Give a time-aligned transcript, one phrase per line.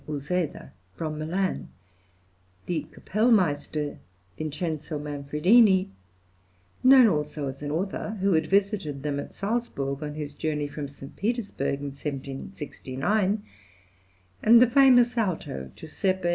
[0.07, 1.67] Useda), from Milan,
[2.65, 3.99] the kapellmeister,
[4.35, 5.89] Vincenzo Manfredini,
[6.83, 10.87] known also as an author, who had visited them at Salzburg, on his journey from
[10.87, 11.15] St.
[11.15, 13.43] Petersburg in 1769,
[14.41, 16.01] and the famous alto, Gius.
[16.03, 16.29] Aprile.